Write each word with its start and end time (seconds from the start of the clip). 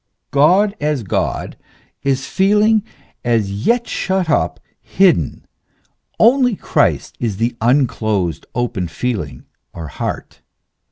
143 0.33 0.33
God 0.79 0.93
as 0.93 1.03
God 1.03 1.57
is 2.01 2.25
feeling 2.25 2.83
as 3.23 3.51
yet 3.51 3.87
shut 3.87 4.31
up, 4.31 4.59
hidden; 4.81 5.45
only 6.19 6.55
Christ 6.55 7.15
is 7.19 7.37
the 7.37 7.55
unclosed, 7.61 8.47
open 8.55 8.87
feeling 8.87 9.45
or 9.75 9.89
heart. 9.89 10.41